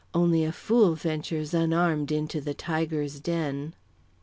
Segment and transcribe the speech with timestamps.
[0.15, 3.75] Only a fool ventures unarmed into the tiger's den.